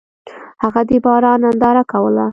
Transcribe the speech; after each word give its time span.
هغه 0.63 0.81
د 0.89 0.91
باران 1.05 1.39
ننداره 1.43 1.83
کوله. 1.91 2.25